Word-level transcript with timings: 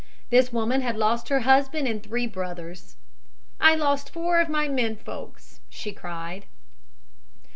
This 0.31 0.51
woman 0.51 0.81
had 0.81 0.97
lost 0.97 1.29
her 1.29 1.41
husband 1.41 1.87
and 1.87 2.01
three 2.01 2.25
brothers. 2.25 2.95
"I 3.59 3.75
lost 3.75 4.09
four 4.09 4.39
of 4.39 4.49
my 4.49 4.67
men 4.67 4.95
folks," 4.95 5.59
she 5.69 5.91
cried. 5.93 6.45